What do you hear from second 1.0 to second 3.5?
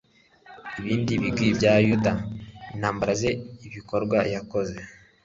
bigwi bya yuda, intambara ze,